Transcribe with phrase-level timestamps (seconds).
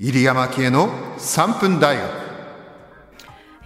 [0.00, 0.88] 入山系の
[1.18, 2.08] 3分大学。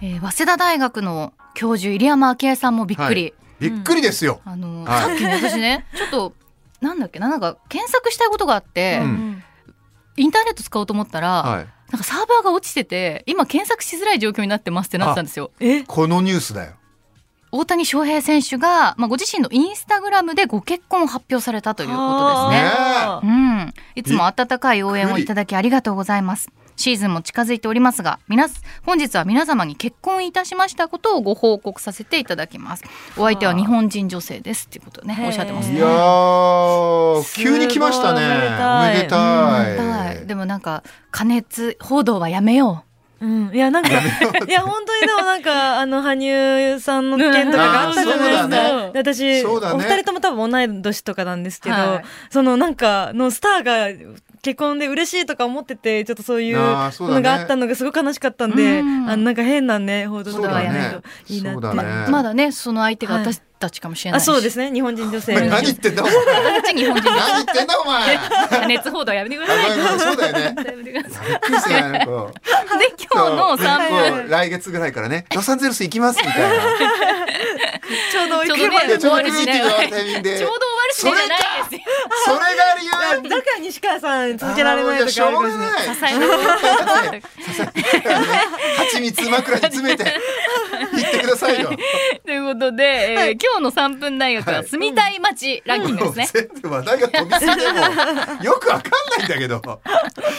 [0.01, 5.01] えー早稲田大学の教授入山昭恵さんもびっくり、びっくりですよ、あの、はい。
[5.09, 6.33] さっきね私ね ちょっと
[6.81, 9.43] なんだっけななんか検索したいことがあって、うん。
[10.17, 15.51] インターネット使おうと思ったら、はい、なんかサーバーが落ちてて今検索しづらい状況になってますってなってたんですよ。
[15.59, 15.83] え？
[15.83, 16.71] このニュースだよ。
[17.51, 22.65] 大谷翔平選手が、まあ、ご自身のインスタグラムでご結婚を発表されたということですね。
[22.65, 26.49] はあうん、いつも温かい応援をいただきありがとうございます。
[26.75, 32.83] シーズンも近づいておりますが、皆す本日は皆様に結婚いたしましたことをご報告させていただきます。
[33.17, 35.77] お相手は日本人女性ですっていうことをね、おっしゃってますね。
[35.77, 35.87] いや
[37.35, 38.25] 急に来ましたね。
[38.25, 42.92] おめでおたい、でもなんか加熱報道はやめよう
[43.25, 43.93] ん、いやなんかい
[44.49, 48.91] や本当にでもなんかあの羽生さんの件とかがあったじゃないですか。
[48.91, 49.45] で私、ね。
[49.45, 52.03] お二人とも多分同い年とかなんですけど、はい。
[52.29, 53.87] そのなんかのスターが
[54.41, 59.09] 結婚で嬉しいとか思っててちょっとそういうのがあったのがすごく悲しかったんで、うん。
[59.09, 61.67] あのなんか変なね報道とかやめるといいなって。
[61.67, 62.05] まね。
[62.09, 63.23] まだね、その相手がはい。
[63.23, 64.23] 私たちかもしれないし。
[64.23, 64.71] あそうですね。
[64.71, 65.33] 日本人女性。
[65.33, 66.15] 何言ってんだお前。
[66.15, 68.17] 私たち日本人何言ってんだお前。
[68.49, 69.99] 加 熱報道はやめてください。
[69.99, 70.41] そうだよね。
[70.43, 71.27] やめてください。
[71.29, 74.29] びっくりしたよねで今日の3そう分。
[74.29, 75.25] 来月ぐらいからね。
[75.33, 76.63] ロサンゼルス行きますみたいな。
[78.11, 80.37] ちょうどちょうどね車でいやちょうど終わりしミーティングのタイミングで。
[80.39, 81.81] ちょうど終わるしねじゃないですよ。
[82.25, 82.47] それが
[82.79, 85.69] 理由だから西川さん続けられないとかあるかもしれない。
[85.69, 86.27] あー支えの
[88.77, 90.03] 蜂蜜枕に詰めて。
[90.93, 91.71] 行ってくださいよ。
[92.63, 94.67] ことで、えー今日の3分大学ははい。
[94.67, 96.29] 住みたい街ランキングですね。
[96.33, 99.81] 全部話題が飛びすぎてもよくわかんないんだけど。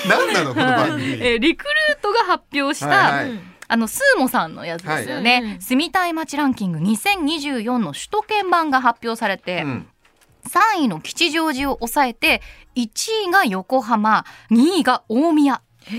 [0.09, 1.05] 何なのこの番組。
[1.21, 3.41] えーリクルートが発表した、はいはい。
[3.67, 5.43] あのスーモさんのやつですよね、はい。
[5.43, 9.89] うん住みたい街ランキング2024の首都圏版が発表されて、うん。
[10.49, 12.43] 3位の吉祥寺を抑えて
[12.77, 15.63] 1位が横浜2位が大宮。
[15.85, 15.91] こ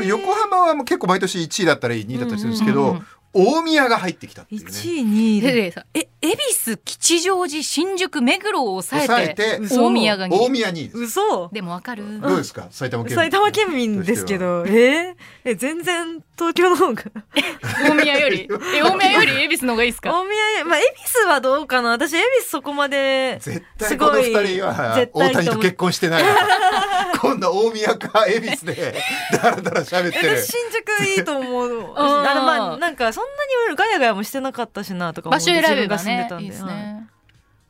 [0.00, 3.06] れ横浜はもう結構毎年1位だったり2位だったりするんですけどうんうんうん、
[3.38, 4.68] 大宮が入ってきたっていうね。
[4.70, 5.72] 一位二位で。
[5.94, 10.98] え恵比寿吉祥寺新宿目黒を抑えて抑えて嘘大宮が2位大宮2位です。
[10.98, 11.48] 嘘。
[11.52, 12.66] でもわかるどうですか？
[12.70, 13.16] 埼玉県民。
[13.16, 15.14] 埼玉県民ですけど、 えー？
[15.44, 17.02] え全然東京の方が。
[17.88, 20.10] 大宮よりえ大宮より恵比寿の方がいいですか？
[20.12, 21.90] 大宮、まあ恵比寿はどうかな。
[21.90, 23.38] 私恵比寿そこまで。
[23.40, 26.24] 絶対この二人は絶対大谷と結婚してない。
[27.20, 28.94] 今度大宮か恵比寿で
[29.32, 30.52] だらだら喋ってる私。
[30.52, 31.92] 新宿いいと思う。
[31.96, 36.44] あのまあなんかそんなにガヤガヤもしてなかったしなとか思場って所選べば自分が住んでねたんで。
[36.44, 37.08] いいですはいね。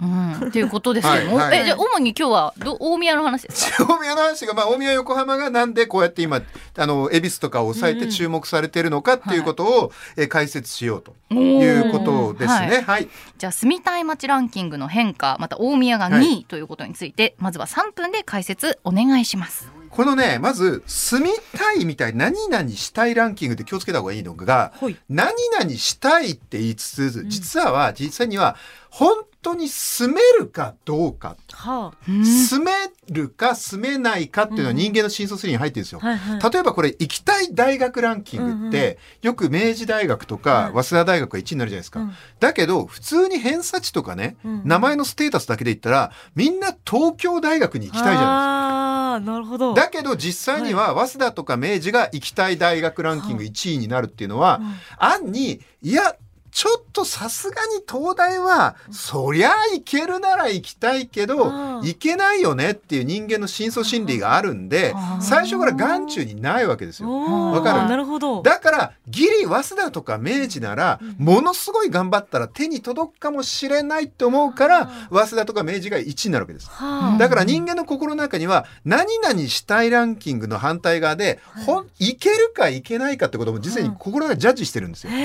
[0.00, 3.82] うん、っていうことですけども、はいはいえじゃあ主に今日はど大宮の話ですか？
[3.92, 6.40] 大宮の話が、まあ、大宮横浜がなんでこうやって今
[6.76, 12.84] あの恵比寿とかを抑えて注目されてるのかっていうことを、えー解説しようということですはいね。
[12.86, 19.77] はい、じゃあ住みたい街ランキングの変化また大宮が2位ということについて、まずは3分で解説お願いします。
[19.90, 24.96] このねまず住みたいみたい何々したいランキングで気をつけた方がいいのがほい。
[25.08, 28.56] 何々したいって言いつつ実はは実際には
[28.90, 29.16] 本
[29.48, 32.72] 当に住めるかどうかは住め
[33.10, 36.06] るか住めないかっていうのは人間の深層心理に入ってるんですよあ。。
[36.06, 36.52] はいはい。
[36.52, 42.00] 例えばこれ行きたい大学ランキングって、よく明治大学とか早稲田大学が1位になるじゃないですか。
[42.00, 49.74] うんだけど普通に偏差値とかね、うん名前のステータスだけで言ったらみんな東京大学に行きたいじゃないああなるほど。
[49.74, 49.90] ですか。
[49.90, 54.60] だけど実際には早稲田とか明治が行きたい大学ランキング1位になるっていうのは、
[54.98, 56.14] 暗にいや
[56.58, 61.80] ちょっとさすがに東大は、そりゃ行けるなら行きたいけど、うん。
[61.82, 67.08] 行けないよねっていう人間の深層心理があるんで、最初から眼中にないわけですよ。
[67.52, 67.88] わかる？
[67.88, 68.42] なるほど。
[68.42, 76.68] だからギリ早稲田とか明治ならものすごい頑張ったら手に届くかもしれないって思うから早稲田とか明治が1位になるわけです。
[76.70, 77.18] はあ。
[77.18, 85.12] だから人間の心の中には何々したいランキングの反対側でほんいけるかいけないかってことも実際に心がジャッジしてるんですよ。
[85.12, 85.16] と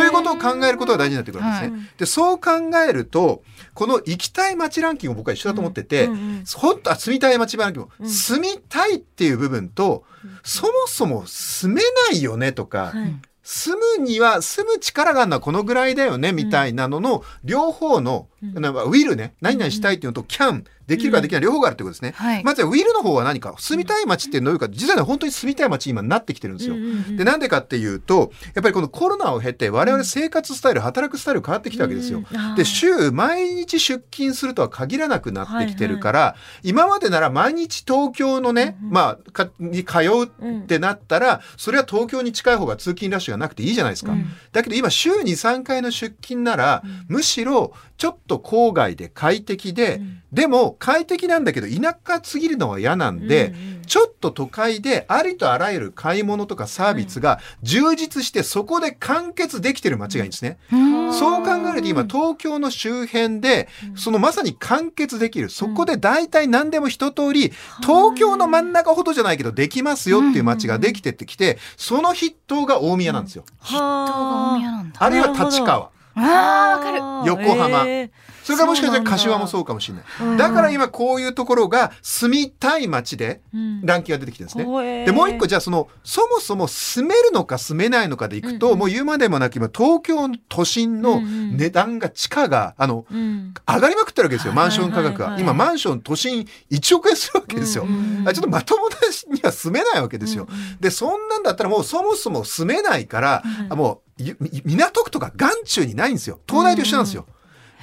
[0.00, 1.90] いうことを考えることが大事になってくるわけですね。
[1.98, 2.50] でそう考
[2.88, 3.42] えると
[3.74, 6.44] この行きたい街ランキング僕は一緒だと思ってて、うんうん。
[6.54, 8.08] 本当は住みたい街ランキングも、うん。
[8.08, 10.04] 住みたいっていう部分と、
[10.42, 11.80] そもそも住め
[12.10, 13.14] ないよねとか、はい。
[13.44, 18.54] 住むには住む力があるのはこのぐらいだよねみたいなのの両方の、うん。
[18.54, 22.12] なんかウィルね何々したいっていうのとキャンできるかできない両方があるってことですね。
[22.16, 22.44] はい。
[22.44, 26.76] まずはウィルの方は何か住みたい街ってどういうか実はね本当に住みたい街今なってきてるんですよ。
[27.16, 32.22] でなんでかっていうとやっぱりこのコロナを経て我々生活スタイル働くスタイル変わってきたわけですよ。
[32.56, 44.12] で週毎日出勤するとは限らなくなってきてるから、今までなら毎日東京のね、まあかに通うってなったら、それは東京に近い方が通勤ラッシュがなくていいじゃないですか。
[44.12, 44.26] うん。
[44.52, 50.22] だけど今週に3回の出勤なら、むしろちょっと郊外で快適で、うん。
[50.32, 53.82] でもも快適なんだけど田舎すぎるのは嫌なんで、うんうん。
[53.86, 60.58] ちょっと都会でありとあらゆる買い物とかサービスが充実してそこで完結できてる街がいいんですね。
[60.72, 61.12] うん。
[61.12, 65.50] そう考えると今東京の周辺でそのまさに完結できる。
[65.50, 67.52] そこで大体何でも一通り
[67.82, 73.44] 東京の真ん中ほどじゃないけどできますよっていう街ができてってきてその筆頭が大宮なんですよ。
[73.62, 74.96] 人が大宮なんだ。
[75.02, 75.90] あるいは立川。
[76.14, 76.98] あーわかる。
[77.26, 77.84] 横浜。
[77.86, 78.10] へ
[78.42, 80.04] それからもしかしたら柏もそうかもしれない。
[80.04, 83.80] ーだから今こういうところが住みたい街でうん。
[83.86, 84.64] ランキングが出てきてるんですね。
[84.64, 85.02] ほえ。
[85.02, 88.78] ーでもう一個じゃあそのそもそも住めるのか住めないのかでいくと、うんうん。
[88.80, 91.56] もう言うまでもなく今東京の都心のうんうん。
[91.56, 93.54] 値段が地価があのうん。
[93.66, 94.52] 上がりまくってるわけですよ。
[94.52, 98.96] マンション価格が、今マンション都心1億円するわけですよ、うんうんちょっとまともな
[99.34, 104.22] には住めないわけですよ、うんうんでそんなんだったらもうそもそも住めないから、うんあもう
[104.64, 106.38] 港区とか眼中にないんですよ。
[106.48, 107.26] 東大と一緒なんですよ、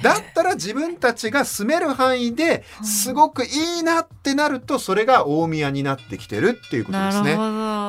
[0.01, 7.41] だったら自分たちが住める範囲ですごくいいなってなるとそれが大宮になってきてるっていうことなるほですねど。
[7.41, 7.88] うん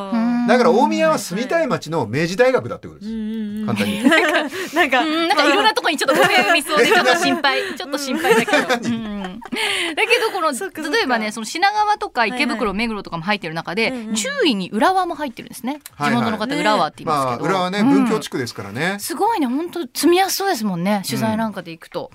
[0.50, 4.02] だから大宮は住みたい街の明治大学だってことです、簡単に。
[4.02, 7.74] 言 うなんか、うんなんかいろんなところにちょっと語弊が見そうで ちょっと心配。
[7.76, 9.22] ちょっと心配だけど、 うん。
[9.22, 14.14] だけどこの例えばねその品川とか池袋、目黒とかも入ってる中で、うんうん。
[14.14, 15.80] 10位に浦和も入ってるんですね。
[16.00, 17.90] 地元の方、浦和って言いますまあけど、裏はねうん。
[17.90, 19.46] 文京地区ですからね、すごいね。
[19.46, 21.02] 本当住みやすそうですもんね。
[21.06, 22.10] 取材なんかで行くと。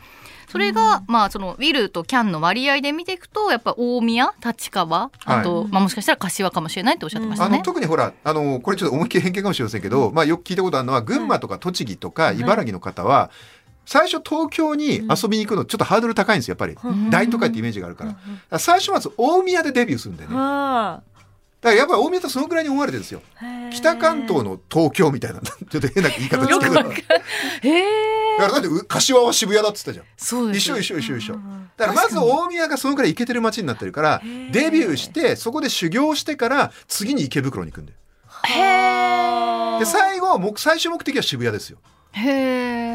[0.49, 7.55] それが、まあそのウィルとキャンの割合で見ていくとやっぱ大宮立川あと、はいまあ、もしかしたら柏かもしれないっておっしゃってましたね。
[7.55, 13.31] あの特にほらあのこれちょっと思いっきり偏見かもしれませんけど、まあ、よく聞いたことあるのは群馬とか栃木とか茨城の方は、
[13.85, 17.09] 最初東京に遊びに行くのちょっとハードル高いんですよやっぱり、うん。
[17.09, 20.35] 大都会ってイメージがあるから,、だから最初まず大宮でデビューするんだよね。
[20.35, 21.03] だかは
[21.61, 23.21] らやっぱり大宮ってそのぐらいに思われてるんですよ。
[23.37, 26.73] あ北関東の東京みたいな ちょっと変な言い方ですけど
[28.37, 28.47] だか。
[28.47, 34.21] らだってう柏は渋谷だっつったじゃんそうですよ一緒一緒一緒一緒うんだからまず大宮がそのぐらい行けてる街になってるから
[34.51, 37.97] デビューしてそこで修行してから次に池袋に行くんだよ
[38.43, 38.59] へ
[39.77, 39.79] え。
[39.79, 41.79] で最後目最終目的は渋谷ですよ
[42.13, 42.29] へ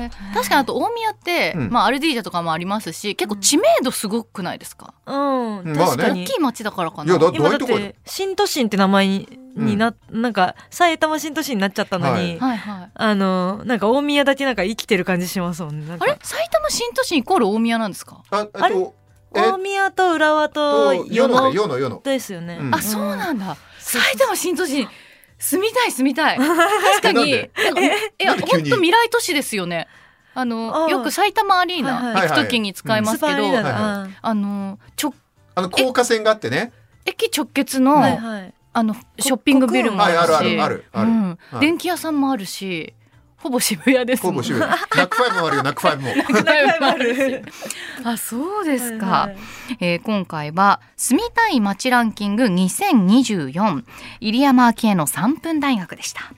[0.04, 0.10] え。
[0.32, 4.94] 確かにあと大宮って、うんまあアルディージャとかもありますし、結構知名度すごくないですか？
[5.04, 6.24] うん、まあね確かに。
[6.24, 7.10] 大きい町だからかな。
[7.10, 12.90] いやだ今だっどういうところて新都心って名前に,、にななんか埼玉新都心になっちゃったのに、ははいはい。
[12.94, 16.18] あのなんか大宮だけなんか生きてる感じしますもんねあれ？
[16.22, 18.22] 埼玉新都心イコール大宮なんですか？
[18.30, 18.94] ああれえっと
[19.34, 19.40] え？
[19.40, 21.52] 大宮と浦和とと与野？
[21.52, 22.00] 与野与野。
[22.04, 22.74] ですよね、うん。
[22.74, 23.56] あ、そうなんだ。
[23.78, 24.88] さいたま新都心。
[25.38, 26.38] 住みたい住みたい。
[27.00, 27.32] 確かに。
[27.32, 27.50] え？
[28.26, 29.88] 本当未来都市ですよね。
[30.32, 35.12] あのよくさいたまアリーナ行くときに使いますけど、あの直
[35.56, 36.72] あの高架線があってね。
[37.04, 41.10] 駅直結の、はいはいあのショッピングビルもあるし、はいあるあるあるある。
[41.10, 41.28] うん。
[41.30, 41.60] はい。
[41.60, 42.94] 電気屋さんもあるし、
[43.36, 44.22] ほぼ渋谷です。
[44.22, 44.70] ほぼ渋谷。
[44.70, 46.08] ナックファイブもあるよ ナックファイブも。
[46.14, 47.44] ナックファイブもある。
[48.04, 49.06] あ、そうですか。
[49.06, 49.38] はいはい。
[49.80, 53.84] えー今回は住みたい街ランキング2024
[54.20, 56.32] 入山明恵の3分大学でした。